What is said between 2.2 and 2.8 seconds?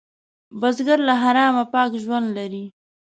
لري